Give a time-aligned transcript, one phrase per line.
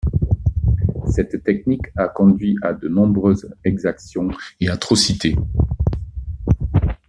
[1.11, 5.35] Cette technique a conduit à de nombreuses exactions et atrocités.